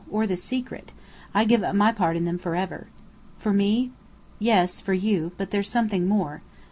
Or 0.09 0.25
the 0.25 0.35
secret. 0.35 0.93
I 1.31 1.45
give 1.45 1.61
up 1.61 1.75
my 1.75 1.91
part 1.91 2.17
in 2.17 2.25
them 2.25 2.39
forever." 2.39 2.87
"For 3.37 3.53
me?" 3.53 3.91
"Yes, 4.39 4.81
for 4.81 4.95
you. 4.95 5.31
But 5.37 5.51
there's 5.51 5.69
something 5.69 6.07
more." 6.07 6.41